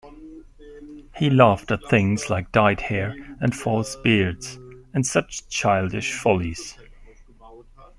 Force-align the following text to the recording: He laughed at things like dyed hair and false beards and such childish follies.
He 1.15 1.29
laughed 1.29 1.69
at 1.69 1.87
things 1.87 2.27
like 2.27 2.51
dyed 2.51 2.81
hair 2.81 3.15
and 3.39 3.55
false 3.55 3.95
beards 3.97 4.57
and 4.95 5.05
such 5.05 5.47
childish 5.47 6.13
follies. 6.13 6.75